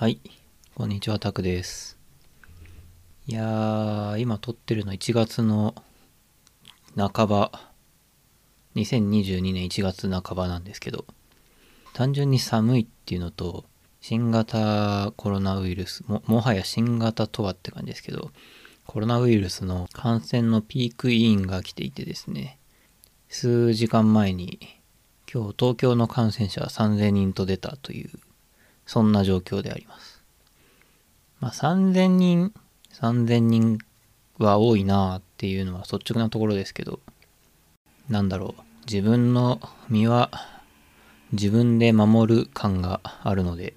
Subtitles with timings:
[0.00, 0.18] はい、
[0.74, 1.98] こんにちは、タクです。
[3.26, 5.74] いやー、今撮ってるの1月の
[6.96, 7.70] 半ば、
[8.76, 11.04] 2022年1月半ばなんですけど、
[11.92, 13.66] 単純に寒いっていうのと、
[14.00, 18.30] 新型コロナウイルス、も、もはや新型とはって感じですけど、
[18.86, 22.58] コロナウイルスの感染のピークインが来ていてですね、
[23.28, 24.60] 数時間前に、
[25.30, 28.10] 今日東京の感染者は3000人と出たという、
[28.90, 30.20] そんな状況であります。
[31.38, 32.52] まあ、3000人、
[32.92, 33.78] 3000人
[34.36, 36.98] は多いなっていうのは率直なところですけど、
[38.08, 40.32] なんだろう、自分の身は
[41.30, 43.74] 自分で守る感があるので、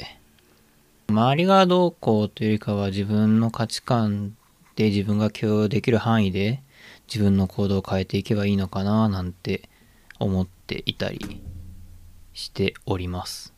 [1.08, 4.36] 周りがどうこうというよりかは自分の価値観
[4.76, 6.64] で自分が許容できる範囲で
[7.08, 9.70] 自分の行動を変えていけばいいのかななんて
[10.18, 11.44] 思っていたり
[12.34, 13.53] しております。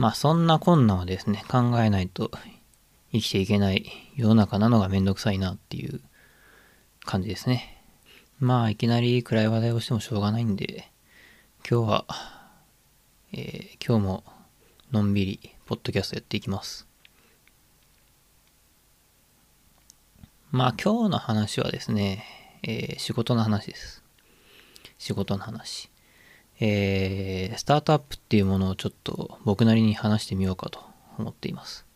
[0.00, 2.30] まあそんなこんなをですね、考えないと
[3.12, 3.84] 生きていけない
[4.16, 6.00] 世の中なのがめんどくさいなっていう
[7.04, 7.84] 感じですね。
[8.38, 10.90] まあいきなり暗い話題をしてもしょうがないんで、
[11.70, 12.04] 今日は、
[13.34, 14.24] えー今日も
[14.90, 16.88] のんびりポッドキャストやっていきます。
[20.50, 22.24] まあ今日の話はですね、
[22.62, 24.02] えー仕事の話です。
[24.96, 25.89] 仕事の話。
[26.60, 30.80] えースタートアップっていうものをちょっと僕なりに話してみようかと
[31.18, 31.86] 思っています。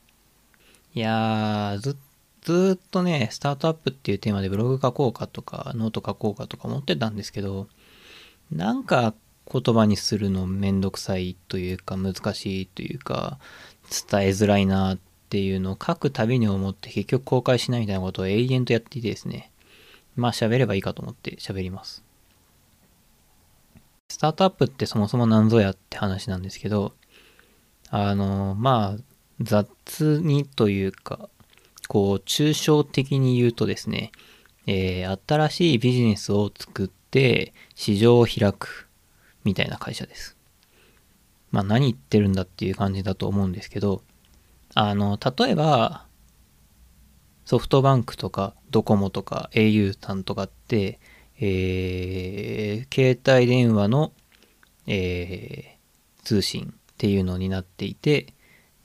[0.94, 1.96] いやー、ず
[2.42, 7.68] ずっとね、スタートアップっていうテーマでブログ書こうかとか、ノート書こうかとか思ってたんですけど、
[8.50, 9.14] なんか
[9.50, 13.38] 言葉にするのめんどくさいというか難しいというか、
[14.10, 14.98] 伝えづらいなっ
[15.30, 19.50] ていうのを書くたびに思って結局公開しないみたいなことを永遠とやっていてですね、
[20.14, 22.03] まあ喋ればいいかと思って喋ります。
[24.24, 26.94] スタートアップってそもそも何ぞやって話なんですけど、
[27.90, 29.02] あの、まあ、
[29.40, 31.28] 雑にというか、
[31.88, 34.12] こう、抽象的に言うとですね、
[34.66, 38.88] えー新しいビジネスを作って市場を開く
[39.44, 40.38] みたいな会社です。
[41.50, 44.00] まあ何言ってるんだっていう感じだと思うんですけど、
[44.72, 46.06] あの、例えば、
[47.44, 50.98] ソフトバンクとかドコモとか au さんとかって、
[51.38, 54.12] えー携帯電話の、
[54.86, 55.74] えー
[56.24, 58.32] 通信っていうのになっていて、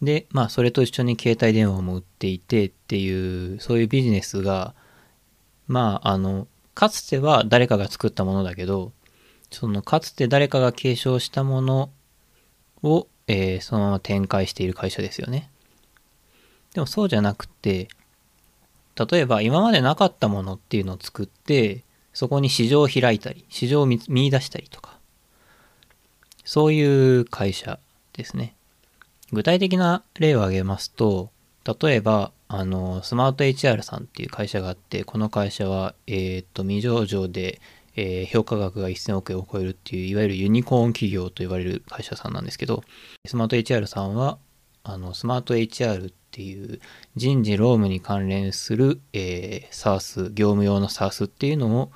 [0.01, 4.73] で、まあそれと一緒に携帯電話も売っていてっていう、そういうビジネスが、
[5.67, 8.91] まああの、かつては誰かが作ったものだけど、
[9.51, 11.89] そのかつて誰かが継承したもの
[12.83, 15.49] を、えーそのまま展開している会社ですよね。
[16.73, 17.87] でもそうじゃなくて、
[19.09, 21.83] 例えば今までなかったものっていうのを作って、
[22.13, 24.88] そこに市場を開いたり、市場を見出したりとか、
[26.49, 27.77] そういう会社
[28.13, 28.55] ですね。
[29.31, 31.29] 具体的な例を挙げますと、
[31.63, 37.61] 例えば、あの、スマート HR さんっていう会社があって、この会社は、えっ、と、未上場で、
[37.95, 42.83] えー評価額が1000億円を超えるっていう、いわゆるユニコーン企業と呼ばれる会社さんなんですけど、
[43.27, 44.39] スマート HR さんは、
[44.83, 46.79] あの、スマート HR っていう
[47.15, 51.91] 人事労務に関連する、えー、SARS、業務用の SARS っていうのを、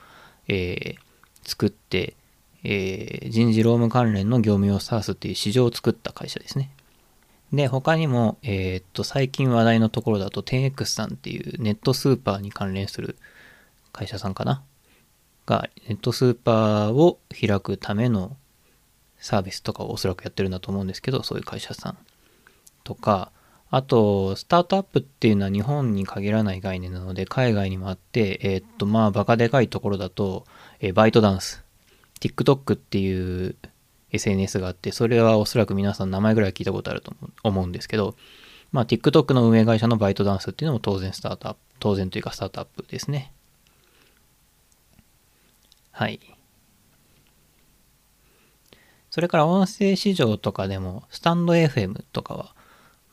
[0.47, 1.03] えー
[1.45, 2.15] 作って、
[2.63, 6.71] えー人事労務関連の業務用 SARS っていう市場を作った会社ですね。
[7.51, 13.17] で、他にも、えーっと、最近話題のところだと 10X さんっていうネットスーパーに関連する
[13.91, 14.63] 会社さんかな？
[15.45, 18.35] が、ネットスーパーを開くための
[19.19, 21.97] サービスとかをおそらくやってるんだと思うんですけど、そういう会社さん
[22.83, 23.31] とか、
[23.69, 30.45] あと、スタートアップっていうのは日本に限らない概念なので、海外にもあって、えーっと、まあ、バカでかいところだと、
[30.79, 31.63] えーバイトダンス、
[32.23, 33.57] TikTok っていう
[34.11, 37.13] SNS があって、それはおそらく皆さん名前ぐらい聞いたことあると
[37.43, 38.15] 思うんですけど、
[38.71, 43.33] まあ TikTok の運営会社のバイトダンスっていうのも当然スタートアップ、当然というかスタートアップですね。
[45.91, 46.19] はい。
[49.11, 52.55] それから音声市場とかでも、スタンド FM とかは、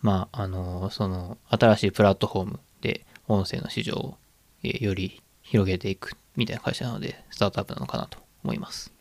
[0.00, 4.16] まあ、あの、その、新しいプラットフォームで音声の市場を、
[4.62, 8.99] より広げていくみたいな会社なので、スタートアップなのかなと思います。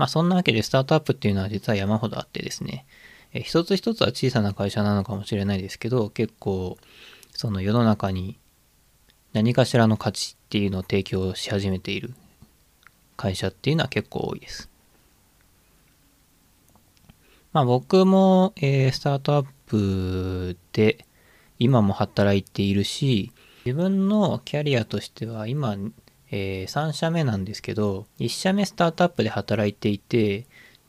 [0.00, 2.86] まあそんなわけでスタートアップっていうのは実は山ほどあってですね、
[3.34, 6.78] えー一つ一つは小さな会社なのかもしれないですけど、結構
[7.34, 8.38] その世の中に
[9.34, 12.14] 何かしらの価値っていうのを提供し始めている
[13.18, 14.70] 会社っていうのは結構多いです。
[17.52, 21.04] まあ僕も、えースタートアップで
[21.58, 23.32] 今も働いているし、
[23.66, 25.76] 自分のキャリアとしては今、
[26.30, 30.46] え3社目なんですけど、1社目スタートアップで働いていて、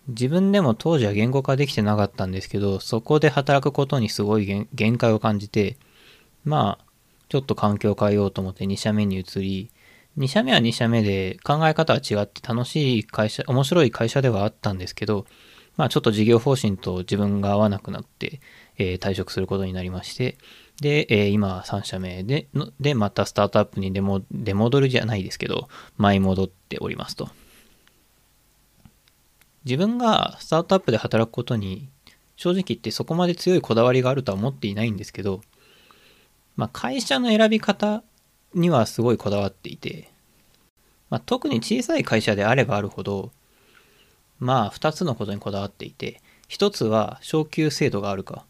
[0.08, 5.78] 自分でも当時は言語化できてなかったんですけど、そこで働くことにすごい限界を感じて、
[6.44, 6.86] まあ、
[7.30, 9.72] ちょっと環境を変えようと思って2社目に移り、
[10.18, 15.26] 2社目は2社目で考え方は違って楽しい会社、面白い会社ではあったんですけど、
[15.78, 18.42] まあちょっと事業方針と自分が合わなくなって、
[18.78, 20.38] えー、退職することになりまして、
[20.82, 22.48] で、えー、今3社目で、
[22.80, 27.30] で、またスタートアップに出も出戻るじゃないですけど、舞い戻っておりますと。
[29.64, 31.88] 自分がスタートアップで働くことに
[32.36, 35.42] 正直言ってそこまで強いこだわりがあるとは思っていないんですけど、
[36.56, 38.02] まあ、会社の選び方
[38.56, 40.10] にはすごいこだわっていて、
[41.12, 43.32] まあ、特に小さい会社であればあるほど、
[44.40, 48.46] まあ、2つのことにこだわっていて、1つは昇給制度があるか。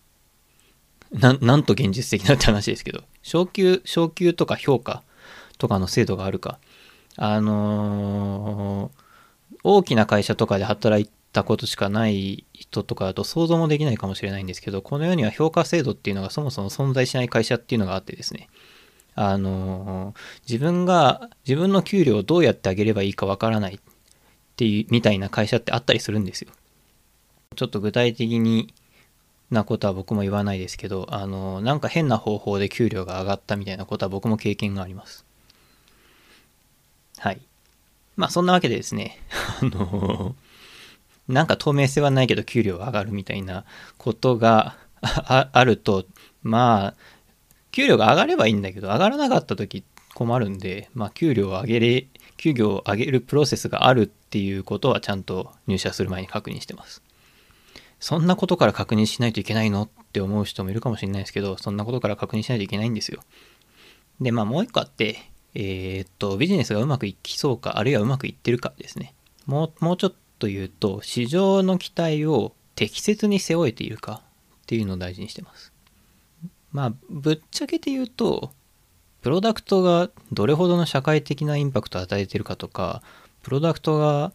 [1.12, 5.04] ななんと現実的なって話ですけど、昇給、昇給とか評価
[5.58, 6.60] とかの制度があるか。
[7.18, 9.02] あのー
[9.64, 18.50] 大きな会社とかで働いたことしかない人とかだと想像もできないかもしれないんですけど、この世には評価制度っていうのがそもそも存在しない会社っていうのがあってですね、
[19.16, 20.14] あの、
[20.48, 23.80] 自分が、自分の給料をどうやってあげればいいかわからないっ
[24.56, 26.52] ていう、みたいな会社ってあったりするんですよ。
[27.56, 28.74] ちょっと具体的に
[29.52, 35.26] なことは僕も言わないですけど、あの、なんか変な方法で給料が上がったみたいなことは僕も経験があります。
[37.18, 37.42] はい。
[38.16, 39.20] まあそんなわけでですね、
[39.62, 40.36] あの
[41.28, 43.66] なんか透明性はないけど給料上がるみたいな
[43.98, 46.06] ことがあると、
[46.44, 46.94] まあ、
[47.72, 49.84] 給料が上がればいいんだけど、上がらなかった時
[50.14, 52.08] 困るんで、まあ給料を上げれ、
[52.38, 57.02] 給料を上げるプロセスがあるっていうことはちゃんと入社する前に確認してます。
[58.02, 63.22] そんなことから確認しないといけないのって思う人もいるかもしれないですけど、そんなことから確認しないといけないんですよ。
[64.20, 65.20] で、まあもう一個あって、
[65.54, 69.14] えー、っと、ビジネスがうまくいきそうか、あるいはうまくいってるかですね。
[69.46, 74.24] もう、もうちょっと言うと、市場の期待を適切に背負えているか
[74.64, 75.72] っていうのを大事にしてます。
[76.72, 78.52] まあ、ぶっちゃけて言うと、
[79.22, 83.04] プロダクトがどれほどの社会的なインパクトを与えてるかとか、
[83.44, 84.34] プロダクトが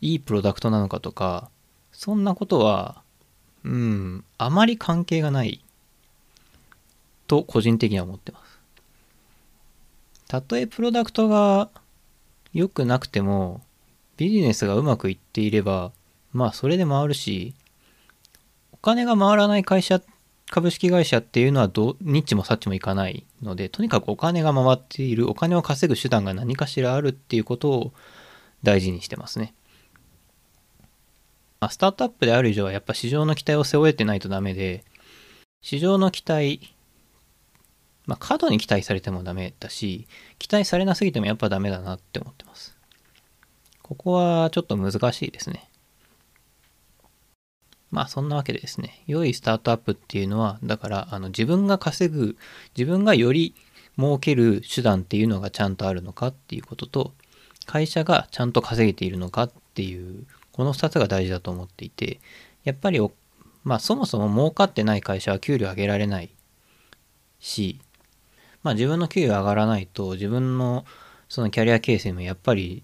[0.00, 1.50] いいプロダクトなのかとか、
[1.96, 3.00] そんなことは、
[3.64, 5.64] うん、あまり関係がない
[7.26, 8.60] と個人的には思ってます。
[10.28, 11.70] たとえプロダクトが
[12.52, 13.62] 良くなくても、
[14.18, 15.90] ビジネスがうまくいっていれば、
[16.34, 17.54] まあそれで回るし、
[18.72, 20.02] お金が回らない会社、
[20.50, 27.92] 株式会社っていうのはどニッチもサッチもいかないので、とにかくお金が回っている、お金を稼ぐ手段が何かしらあるっていうことを
[28.62, 29.54] 大事にしてますね。
[31.66, 34.84] まあ、スタートアップである以上はやっぱ市場の期待を背負えてないとダメで、
[35.62, 36.60] 市場の期待
[38.06, 40.06] まあ、過度に期待されてもダメだし、
[40.38, 42.78] 期待されなすぎてもやっぱダメだなって思ってます。
[43.82, 45.68] ここはちょっと難しいですね。
[47.90, 52.36] まあそんなわけでですね、良いスタートアップっていうのは、だからあの自分が稼ぐ、
[52.76, 53.56] 自分がより
[53.98, 57.12] 儲ける手段っていうのがちゃんとあるのかっていうことと、
[57.64, 62.20] 会社がちゃんと稼げているのかっていう、この2つが大事だと思っていて、
[62.64, 63.00] やっぱり
[63.62, 66.30] まあそもそも儲かってない会社は給料上げられない
[67.38, 67.80] し、
[68.62, 70.84] まあ自分の給与上がらないと自分の
[71.28, 72.82] そのキャリア形成もやっぱり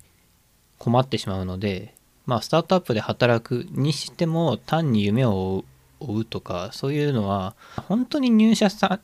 [0.78, 1.94] 困ってしまうので、
[2.26, 5.64] まあスタートアップで働くにしても単に夢を
[6.00, 7.54] 追うとかそういうのは
[7.88, 9.00] 本当に入社さ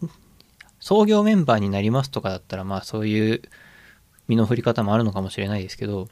[0.80, 3.42] 創業メンバーになりますとかだったらまあそういう
[4.26, 6.08] 身の振り方もあるのかもしれないですけど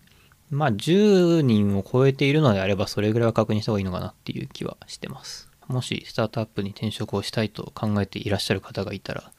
[0.50, 9.32] まあ10人を超えているのであればそれぐらいは確認した方がいいのかなっていう気はしてますもしスタートアップに転職をしたいと考えていらっしゃる方がいたら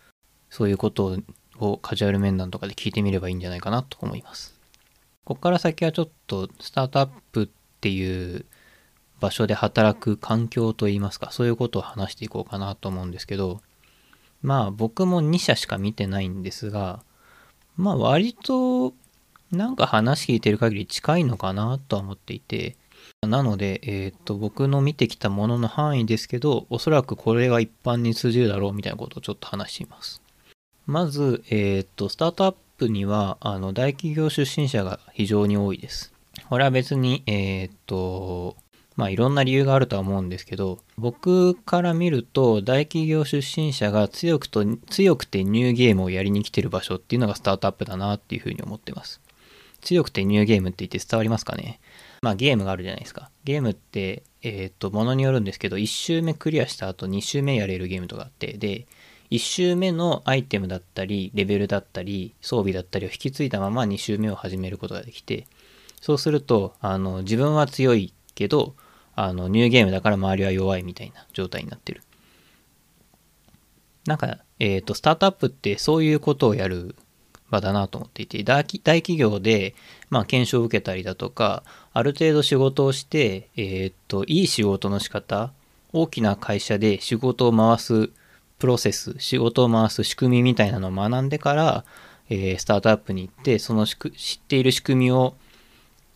[0.49, 1.17] そういうこと
[1.59, 4.57] をカジュアル面談とかで聞いてみればいいんじゃないかなと思います。
[5.25, 7.47] ここから先はちょっとスタートアップっ
[7.81, 8.45] ていう
[9.19, 13.61] 場所で働く環境といいますか、そういうことを話していこうかなと思うんですけど、
[14.41, 17.03] まあ僕も2社しか見てないんですが、
[17.75, 18.93] まあ割と
[19.51, 22.75] なんか話聞いてる限り近いのかなとは思っていて、
[23.21, 30.21] なので、えっ、と、僕の見てきたものの範囲ですけど、おそらくこれが一般に通じるだろうみたいなことをちょっと話しています。
[30.85, 36.13] まず、えー、っと、スタートアップには、あの、大企業出身者が非常に多いです。
[36.49, 38.55] これは別に、えー、っと、
[38.97, 49.21] まあいろんな理由があるとは思うんですけど、僕から見ると大企業出身者が強くと強くてニューゲームをやりに来てる場所っていうのがスタートアップだなっていうふうに思ってます。
[49.87, 51.79] 強くてニューゲームって言って伝わりますかね？
[52.21, 53.29] まあゲームがあるじゃないですか。
[53.45, 58.85] ゲームって、えっ、と、ものによるんですけど、1周目クリアした後2周目やれるゲームとかあって、で、
[59.31, 65.47] 1周目のアイテムだったり、レベルだったり、装備だったりを引き継いだまま2周目を始めることができて、
[66.01, 68.75] そうすると、あの、自分は強いけど、
[69.15, 72.01] あの、ニューゲームだから周りは弱いみたいな状態になってる。
[74.05, 76.95] なんか、えっ、ー、と、スタートアップってそういうことをやる
[77.49, 79.75] 場だなと思っていて、大企業で、
[80.09, 81.63] まあ、検証を受けたりだとか、
[81.93, 85.51] ある程度仕事をして、えっ、と、いい仕事の仕方、
[85.93, 88.09] 大きな会社で仕事を回す
[88.59, 91.85] プロセス、仕事を回す仕組みみたいなのを学んでから、
[92.29, 95.35] えー、スタートアップに行って、その知っている仕組みを、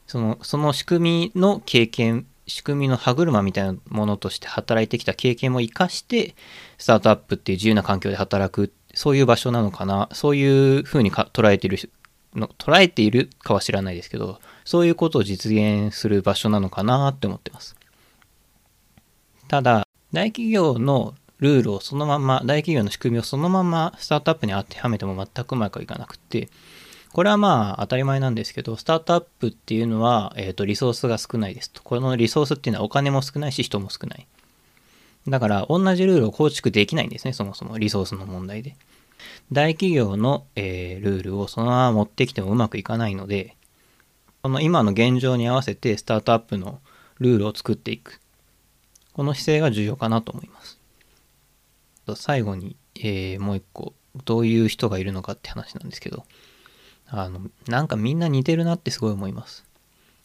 [0.07, 6.35] その、その仕組みの経験、仕組みの歯車みたいなものとして働いてきた経験も活かして、
[6.77, 11.91] スタートアップっていう自由な環境で働く、そういう場所なのかな、そういうふうにか捉えている
[12.36, 17.75] の、捉えているかは知らないですけど、そういうことを実現する場所なのかなって思ってます。
[19.48, 26.50] ただ、大企業のルールをそのまま、大企業の仕組みをそのままスタートアップに当てはめても全くうまくいかなくて、
[27.13, 31.83] これはまあ当たり前なんですけど、スタートアップっていうのは、えっ、ー、と、リソースが少ないですと。
[31.83, 34.27] このリソースっていうのはお金も少ないし人も少ない。
[35.28, 38.75] だから同じルールを構築できないんですね、そもそもリソースの問題で。
[39.51, 43.56] 大企業の、えー、ルールをそのまま持ってきてもうまくいかないので、
[44.42, 46.80] この今の現状に合わせてスタートアップの
[47.20, 48.20] ルールを作っていく。
[49.13, 50.80] この姿勢が重要かなと思います。
[52.16, 53.94] 最後に、えー、もう一個、
[54.25, 56.25] どういう人がいるのかって話なんですけど、
[57.08, 59.66] あの、なんかみんな似てるなってすごい思います。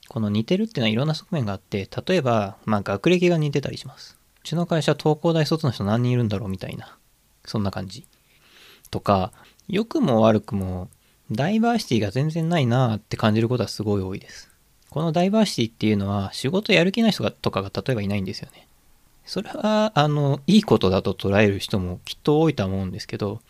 [0.08, 4.15] この似てるっていうのはいろんな側面があって、例えば、まあ学歴が似てたりします。
[4.46, 6.96] ちの会社東工大卒の人何人いるんだろうみたいな、
[7.44, 8.06] そんな感じ。
[8.90, 9.32] とか、
[9.68, 10.88] 良くも悪くも、
[11.32, 14.48] ダイバーシティが全然ないなって感じることはすごい多いです。
[14.90, 18.68] このダイバーシティっていうのは、仕事やる気ない人がとかが例えばいないんですよね。
[19.24, 23.40] それは、あの、いいことだと捉える人もきっと多いとは思うんですけど、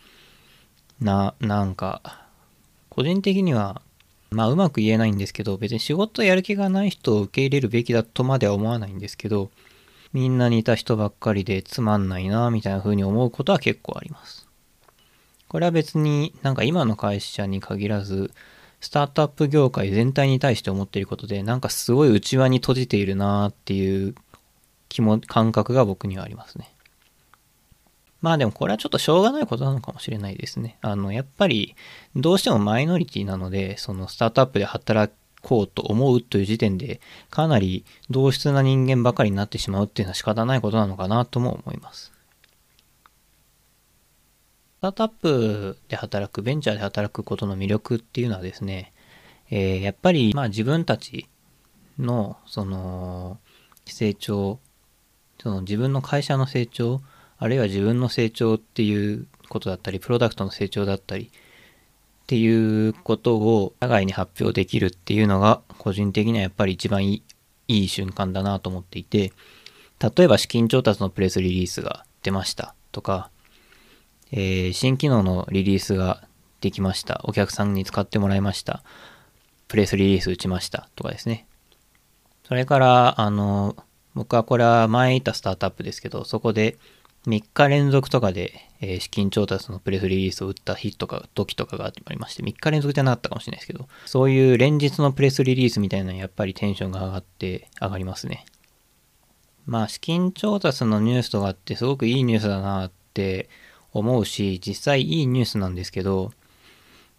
[1.01, 2.25] な、なんか、
[2.89, 3.83] 個人的には、
[4.31, 9.51] まあうまく言えないんですけど、別に仕事やる気がない人を受け入れるべきだとまでは思わないんですけど、
[10.17, 14.49] みんな似た人ばっかりでつまんないな、みたいな風に思うことは結構あります。
[15.47, 18.31] これは別になんか今の会社に限らず、
[18.81, 24.15] スタートアップ業界全体に対して思っていることで、なんかすごい内輪に閉じているなっていう
[24.89, 26.73] 気も、感覚が僕にはありますね。
[28.23, 30.79] まあでもこれはちょっとしょうがないことなのかもしれないですね。
[30.81, 31.77] あの、やっぱり
[32.15, 35.13] どうしてもマイノリティなので、そのスタートアップで働
[35.47, 37.01] こうと思うという時点で、
[37.31, 42.13] かなり同質な人間ばかりになってしまうっていうのは仕方ないことなのかなとも思います。
[44.79, 48.93] スタートアップで働く、ベンチャーで働くことの魅力っていうのはですね、
[49.51, 51.29] えー、やっぱり、まあ自分たち
[51.99, 53.39] の、その、
[53.87, 54.59] 成長
[55.43, 57.01] その自分の会社の成長、
[57.39, 61.31] あるいは自分の成長っていうことだったり、プロダクトの成長だったり、
[62.27, 67.23] っていうことを社外に発表できるっていうのが、個人的にはやっぱり一番いい
[67.69, 69.33] いい瞬間だなと思っていて、
[70.01, 73.31] 例えば資金調達のプレスリリースが出ましたとか、
[74.33, 76.25] えー、新機能のリリースが
[76.61, 77.21] できました。
[77.25, 78.83] お客さんに使ってもらいました。
[79.69, 81.47] プレスリリース打ちましたとかですね。
[82.45, 83.77] それから、あの、
[84.15, 86.77] 僕はこれは前いたスタートアップですけど、そこで
[87.27, 98.45] 3日連続とかで、え資金調達のプレスリリースを打った日とか、時とかがありまして、3日連続じゃなかったかもしれないですけど、そういう連日のプレスリリースみたいなのやっぱりテンションが上がって上がりますね。
[99.67, 103.49] まあ、資金調達のニュースとかってすごくいいニュースだなって
[103.93, 106.33] 思うし、実際いいニュースなんですけど、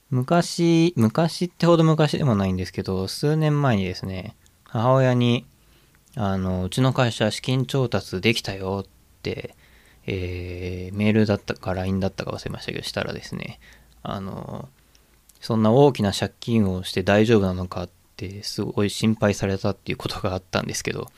[0.10, 5.46] 昔、昔ってほど昔でもないんですけど、数年前にですね、母親に、
[6.16, 8.90] あの、うちの会社資金調達できたよっ
[9.22, 9.56] て、
[10.08, 13.60] えー、メールだったか LINE だったか忘れましたけど、したらですね、
[14.04, 14.70] あの、
[15.42, 21.12] そんな大きな借金をして大丈夫なのかってすごい心配されたっていうことがあったんですけど、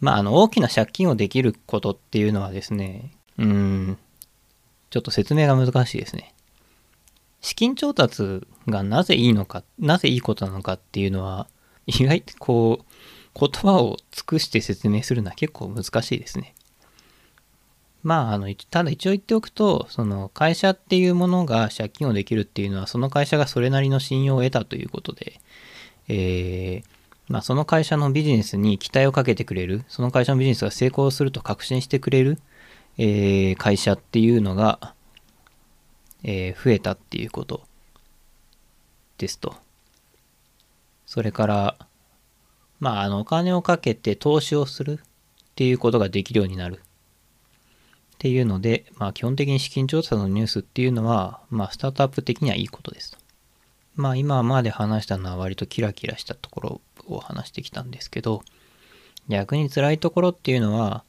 [0.00, 3.98] まあ、あの、大きな借金をできることっていうのはですね、うん、
[4.90, 6.34] ちょっと説明が難しいですね。
[7.40, 11.48] 資金調達がなぜいいのか、なぜいいことなのかっていうのは、
[11.86, 16.54] 意外とこう、言葉を尽くして説明するのは結構難しいですね。
[18.06, 25.40] まあ、あの、ただ一応言っておくと、その会社っていうものが借金をできるっていうのは、その会社がそれなりの信用を得たということで、
[26.06, 26.88] えー、
[27.26, 32.38] まあ、その会社のビジネスに期待をかけてくれる、その会社のビジネスが成功すると確信してくれる、
[32.96, 34.94] えー、会社っていうのが、
[36.22, 37.64] えー、増えたっていうこと
[39.18, 39.56] ですと。
[41.06, 41.76] それから、
[42.78, 45.04] まあ、あの、お金をかけて投資をするっ
[45.56, 46.85] ていうことができるようになる。
[48.16, 53.18] っていうので、まあ、基本的に資金調査のニュースっていうのは、まあ、スタートアップ的にはいいことですと。
[53.94, 58.42] まあ、今まで話したのは割とキラキラしたところを話してきたんですけど、
[59.28, 61.04] 逆に辛いところっていうのは、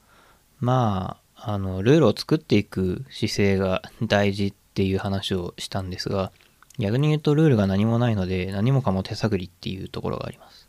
[0.60, 6.34] まあ、あの、ルールを作っていく姿勢が大事っていう話をしたんですが、
[6.78, 10.67] 逆に言うとルールが何もないので、何もかも手探りっていうところがあります。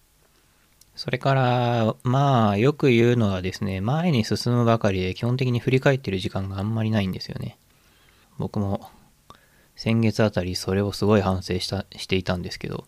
[0.99, 7.57] それから、まあ、よく言うのはですね、前に進むばかりで基本的に振り返ってる時間があんまりないんですよね。
[8.37, 8.91] 僕も
[9.77, 12.85] 先月あたりそれをすごい反省したしていたんですけど、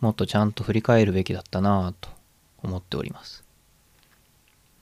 [0.00, 2.08] もっとちゃんと振り返るべきだったなぁと
[2.62, 3.44] 思っております。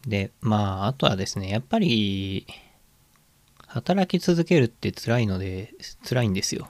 [0.07, 2.47] で、まあ、あとはですね、やっぱり、
[3.67, 5.75] 働き続けるって辛いので、
[6.09, 6.69] 辛いんですよ。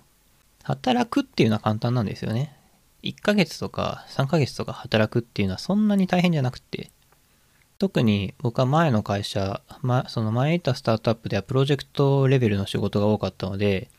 [0.63, 2.57] 働くっていうのは簡単なんですよね。
[3.03, 6.91] 1ヶ月とか3ヶ月とか働くっていうのはそんなに大変じゃなくて、
[7.79, 13.91] 特に僕は前の会社、ま、その前いたスタートアップではプロジェクトレベルの仕事が多かったので、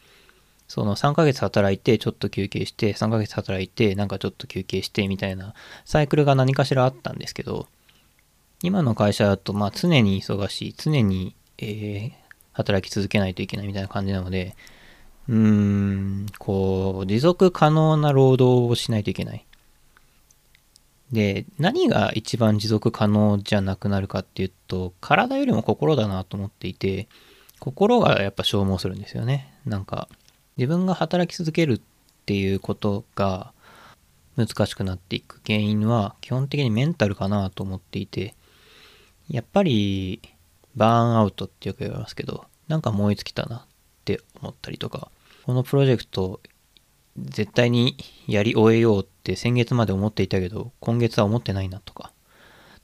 [0.70, 7.68] その3ヶ月働いてちょっと休憩して、3ヶ月働いてなんかちょっと休憩してみたいなサイクルが何かしらあったんですけど、
[8.62, 12.12] 今の会社だとまあ常に忙しい、常に、えー、
[12.54, 14.56] 働き続けないといけないみたいな感じなので、
[15.30, 19.46] うん、こう、持続可能な労働をしないといけない。
[21.12, 27.08] で、何が一番持続可能じゃなくなるかっていうと、体よりも心だなと思っていて、
[27.60, 29.54] 心がやっぱ消耗するんですよね。
[29.66, 30.10] なんか、
[30.58, 31.82] 自分が働き続けるっ
[32.26, 33.54] ていうことが
[34.36, 38.36] 難しくなっていく原因は基本的にメンタルかなと思っていて、
[39.30, 40.22] やっぱり
[40.76, 43.66] バーンアウトってよく言われますけど、なんか燃え尽きたな
[44.04, 45.10] って思ったりとか、
[45.46, 46.42] このプロジェクト
[47.18, 47.96] 絶対に
[48.28, 52.12] やり終えようって先月まで思っていたけど、今月は思ってないなとか、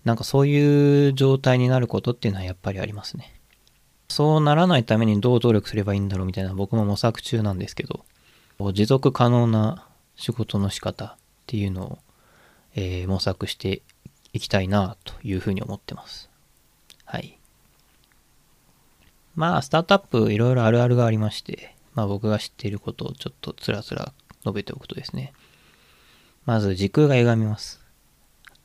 [0.06, 3.36] なんかそういう状態になることっていうのはやっぱりありますね。
[4.08, 8.06] そうならないためにどう努力すればいいんだろうみたいな僕も模索中なんですけど、
[8.72, 9.86] 持続可能な
[10.16, 12.00] 仕事の仕方っていうのを、
[12.76, 13.82] えー、模索して
[14.34, 16.30] いきたいなというふうに思ってます。
[17.06, 17.39] はい。
[19.40, 24.12] まあ、スタートアップいろいろあるあるがありまして、まあ僕が知っていることをちょっとつらつら
[24.42, 25.32] 述べておくとですね。
[26.46, 27.80] まず時空が歪みます。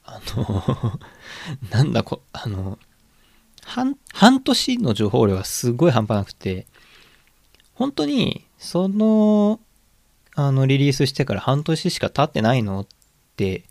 [0.03, 0.99] あの
[1.71, 2.81] なんだこ、あの、
[3.63, 6.67] 半、半年の情報量がすごい半端なくて、
[7.75, 9.61] 本当に、その、
[10.35, 12.87] あの、リリースしてから半年しか経ってないのっ
[13.37, 13.63] て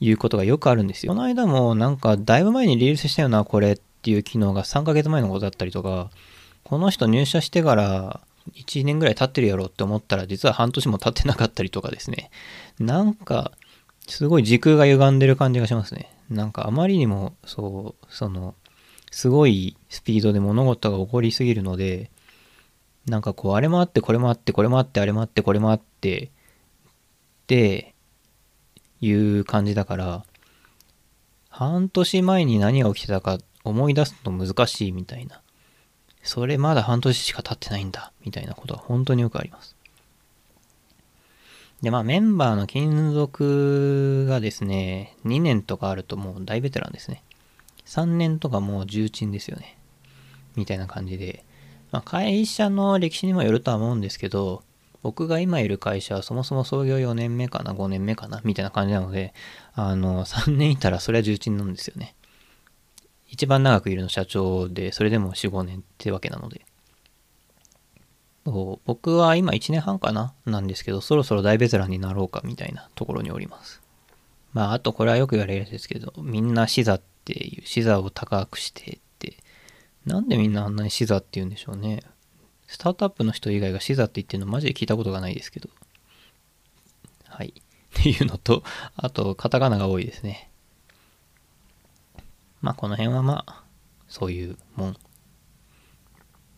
[0.00, 1.12] いうことがよくあるんですよ。
[1.12, 6.10] この間もなんか、だいぶ前にリリースしたよな、これっていう機能が3ヶ月前のことだったりとか、
[6.70, 8.20] この人入社してから
[8.54, 12.30] 1年ぐらい経ってるやろって思ったら、実は半年も経ってなかったりとかですね。
[12.78, 13.50] なんか、
[14.06, 16.14] すごい時空が歪んでる感じがしますね。
[16.30, 18.54] なんかあまりにも、そう、その、
[19.10, 22.12] すごいスピードで物事が起こりすぎるので、
[23.04, 26.30] なんかこう、あれもあって、これもあって、これもあって、あれもあって、これもあって、っ
[27.48, 27.96] て
[29.00, 30.24] いう感じだから、
[31.48, 35.42] 半年前に何が起きてたか思い出すの難しいみたいな。
[36.22, 39.76] それまだ半年しか経ってないんだ、みたいなことは本当によくあります。
[41.82, 47.22] で、まあメンバーの勤続がですね、2年とかあるともう大ベテランですね。
[47.86, 49.78] 3年とかもう重鎮ですよね。
[50.56, 51.44] みたいな感じで。
[51.90, 54.62] まあ会社の歴史にもよるとは思うんですけど、
[55.02, 59.32] 僕が今いる会社はそもそも創業4年目かな、5年目かな、みたいな感じなので、
[59.72, 62.14] あの、3年いたらそれは重鎮なんですよね。
[63.30, 66.66] 一番長くいるの社長で、それでも4、5年ってわけなので。
[68.44, 73.80] 僕は今1年半かななんですけど、そろそろ大ベテランになろうかみたいなところにおります。
[74.52, 79.36] まあ、あとこれはよく言われるんですけど、みんな視座っていう、視座を高くしてって、
[80.04, 82.02] なんでみんなあんなに視座って言うんでしょうね。
[82.66, 85.68] スタートアップの人以外が視座って言ってるのマジで聞いたことがないですけど。
[87.28, 87.54] はい。
[87.56, 88.64] っていうのと、
[88.96, 90.49] あと、カタカナが多いですね。
[92.60, 93.64] まあこの辺はまあ、
[94.08, 94.94] そういうもんっ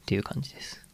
[0.07, 0.87] ていう感じです。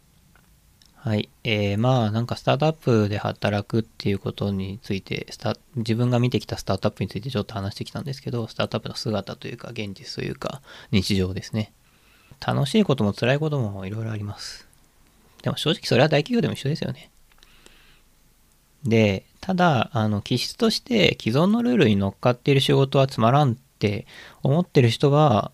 [0.95, 1.29] はい。
[1.45, 11.73] えー、まあなんかスタートアップで働くっていうことについてスタ、自分が見てきたスタートアップについてちょっと話してきたんですけど、スタートアップの姿というか現実というか日常ですね。
[12.45, 14.69] 楽しいことも辛いこともいろいろあります。
[15.43, 17.11] でも正直それは大企業でも一緒ですよね。
[18.85, 24.07] で、ただ、あの、気質として既存のルールに乗っかっている仕事はつまらんっって
[24.43, 25.53] 思ってる人は、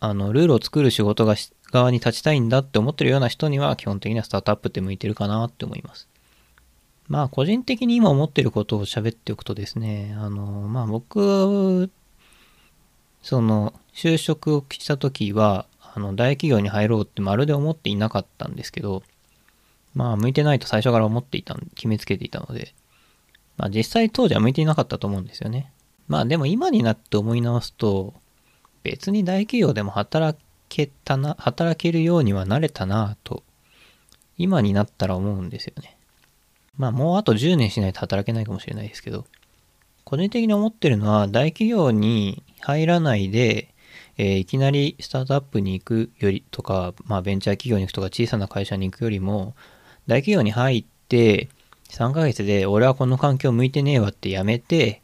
[0.00, 1.36] あの、ルールを作る仕事が
[1.72, 6.08] 側に立ちたいんだって思ってるような人には、基本的にはスタートアップって向いてるかなって思います。
[7.06, 11.90] まあ、個人的に今思ってることを喋っておくとですね、あの、まあ僕、
[13.22, 19.02] その、就職をした時は、あの、大企業に入ろうってまるで思っていなかったんですけど、
[19.94, 22.74] まあ、向いてないと最初から思っていた、決めつけていたので、
[23.60, 25.70] まあ実際当時は向いていなかったと思うんですよね。
[26.10, 28.14] まあでも今になって思い直すと、
[28.82, 30.36] 別に大企業でも働
[30.68, 33.44] けたな、働けるようにはなれたなと、
[34.36, 35.96] 今になったら思うんですよね。
[36.76, 39.24] まあもうあと10年しないと働けないかもしれないですけど、
[40.02, 43.72] 個人的に思ってるのは大企業に入らないで、
[44.18, 49.54] えー、いきなりスタートアップに行くよりとか、まあベンチャー企業に行くとか小さな会社に行くよりも、
[50.08, 51.50] 大企業に入って、
[51.90, 55.02] 3ヶ月で俺はこの環境向いてねえわってやめて、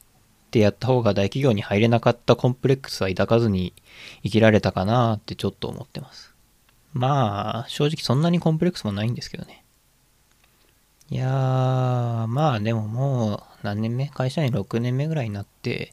[0.57, 3.75] てやった方が大企業に入れなかったコンプレックスは抱かずに
[4.23, 6.35] 生きられたかなってちょっと思ってます。
[6.95, 9.64] まあ、正直そんなにコンプレックスもないんですけどね。
[11.11, 14.09] いやー、まあでももう何年目？
[14.09, 15.92] 会社員6年目ぐらいになって、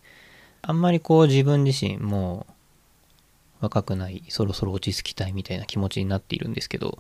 [0.61, 2.47] あんまりこう自分自身も
[3.59, 6.99] う若くない、そろそろ落ち着きたいみたいな気持ちになっているんですけど、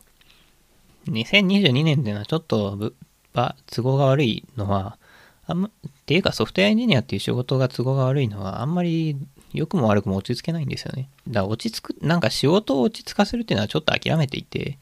[1.07, 2.91] 2022年っていうのはちょっと
[3.31, 4.97] ば都合が悪いのは、
[5.45, 9.17] あんま、っていうかソフトウェアエンジニアっていう仕事が都合が悪いのは、あんまり
[9.53, 11.09] 良くも悪くも落ち着けないんですよね。
[11.27, 14.77] だから落ち着く、なんか仕事を落ち着かせるっていうのはちょっと諦めていて、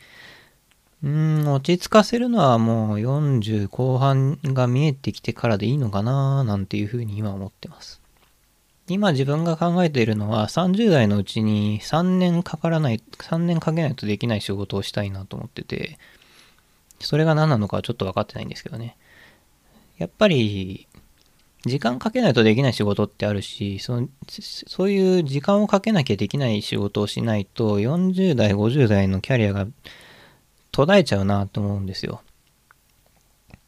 [1.03, 8.01] うん、落ち着かせるのはもう40後半が見えてきてからでいいのかななんていうふうに今思ってます。
[8.87, 15.97] 今自分が考えているのは30代のうちに3年かからない、3年かけないとできない仕事をしたいなと思ってて、
[16.99, 18.95] それが何なのかはちょっと分かってないんですけどね。
[20.01, 20.87] やっぱり、
[21.63, 29.67] 時間かけないとできない仕事ってあるし、そのそういう時間をかけなきゃできない仕事をしないと、40代、50代のキャリアが
[30.71, 32.23] 途絶えちゃうなと思うんですよ。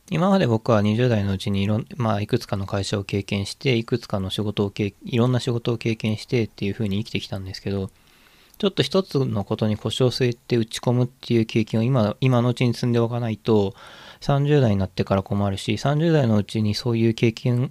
[0.10, 7.92] 今まで僕は20代のうちにいろん、まあ、いくつかの会社を経験して、いくつかの仕事を経、いろんな仕事を経験してっていう風に生きてきたんですけど、
[8.58, 13.76] ちょっと一つのことに腰を据えて打ち込むっていう経験を今、今のうちに積んでおかないと、
[14.24, 17.70] 30代になってから困るし、30代のうちにそういう経験、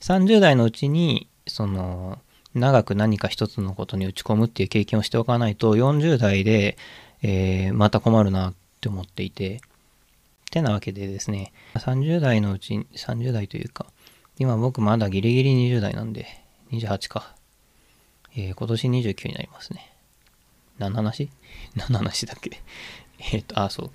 [0.00, 2.18] 30代のうちに、その、
[2.54, 6.76] 長く何か一つのことに打ち込むっていう経験をしておかないと、40代で、
[7.22, 9.60] えー、また困るなって思っていて、
[10.50, 13.86] てなわけでですね、30代のうちに、30代というか、
[14.38, 16.26] 今僕まだギリギリ20代なんで、
[16.72, 17.32] 28か。
[18.34, 19.92] えー、今年29になりますね。
[20.78, 21.30] 何の話？
[21.76, 22.60] 何の話だっけ？
[23.32, 23.90] えっと、あ、そう。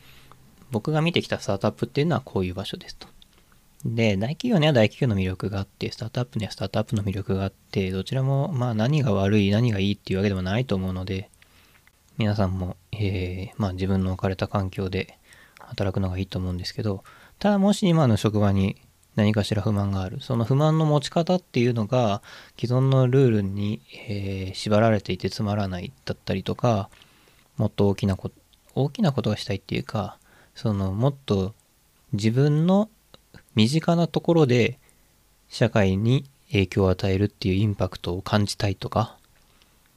[0.71, 3.07] 僕が見てきたスタートアップっていうのはこういう場所ですと。
[3.85, 11.29] で、大企業には大企業の魅力があって、スタートアップにはスタートアップの魅力があって、どちらもまあ何が悪い、何がいいっていうわけでもないと思うので、
[12.17, 15.17] 皆さんも、えー、まあ自分の置かれた環境で
[15.59, 17.03] 働くのがいいと思うんですけど、
[17.39, 18.77] ただもし今の職場に
[19.15, 20.19] 何かしら不満がある。
[20.21, 22.21] その不満の持ち方っていうのが
[22.59, 26.89] 既存のルールに、えー、縛られていてつまらないだったりとか、
[27.57, 28.35] もっと大きなこと、
[28.75, 30.17] 大きなことがしたいっていうか、
[30.57, 31.53] そのもっと
[32.13, 32.89] 自分の
[33.53, 34.79] 身近なところで
[35.49, 39.17] 社会に影響を与えるっていうインパクトを感じたいとか、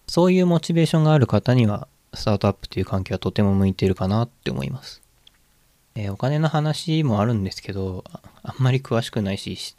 [0.06, 5.00] そういうモチベーションがある方には、スタートアップという環境はとても向いてるかなって思います。
[5.94, 8.04] えー、お金の話もあるんですけど、
[8.42, 9.74] あんまり詳しくないし、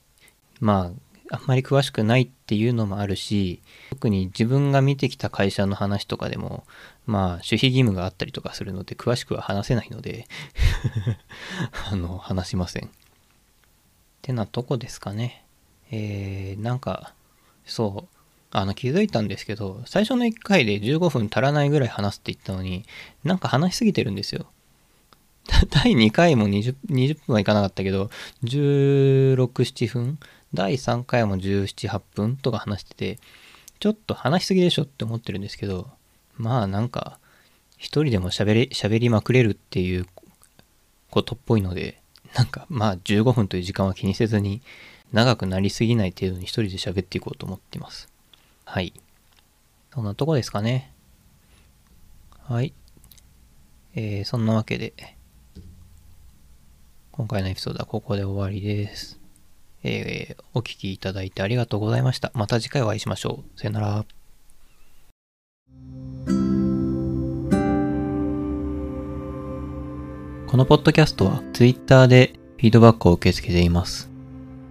[0.60, 6.66] まあ、あんまり詳しくないっていうのもあるし、特に自分が見てきた会社の話とかでも、
[7.06, 10.28] まあ、守秘義務があったりとかするので、詳しくは話せないので
[11.90, 12.86] あの、話しません。
[12.86, 12.90] っ
[14.22, 15.46] てなとこですかね。
[15.90, 17.14] えー、なんか、
[17.66, 18.18] そう、
[18.52, 22.84] あの、気づいたんですけど、最初の1回で15分足らないぐらい話すって言ったのに、
[23.24, 24.48] なんか話しすぎてるんですよ。
[25.72, 28.10] 第2回も 20, 20分はいかなかったけど、
[28.44, 30.20] 16、7分
[30.54, 33.20] 第3回も17、8分とか話してて、
[33.80, 35.90] ちょっと話しすぎでしょって思ってるんですけど、
[36.38, 37.20] まあなんか、
[37.78, 40.06] 一人でも喋り、喋りまくれるっていう
[41.10, 42.02] ことっぽいので、
[42.36, 44.62] なんかまあ15分という時間は気にせずに、
[45.14, 48.10] 長くなりすぎない程度に一人で喋っていこうと思ってます。
[48.66, 48.94] はい。
[49.94, 50.94] そんなとこですかね。
[52.44, 52.74] はい。
[53.94, 54.94] えー、そんなわけで、
[57.12, 59.21] 今回のエピソードはここで終わりです。
[59.84, 62.32] えー、お聴きいただいてありがとうございました。
[62.34, 63.60] また次回お会いしましょう。
[63.60, 64.06] さよなら。
[70.48, 74.10] このポッドキャストは Twitter でフィードバックを受け付けています。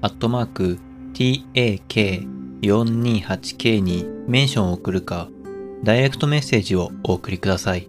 [0.02, 0.78] アットマーク
[1.14, 5.28] tak428k にメンションを送るか、
[5.82, 7.88] ダイレクトメッセージをお送りください。